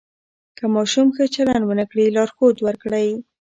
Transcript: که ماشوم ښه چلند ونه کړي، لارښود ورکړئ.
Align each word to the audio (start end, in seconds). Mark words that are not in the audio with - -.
که 0.57 0.65
ماشوم 0.75 1.07
ښه 1.15 1.23
چلند 1.35 1.63
ونه 1.65 1.85
کړي، 1.91 2.05
لارښود 2.15 2.55
ورکړئ. 2.67 3.09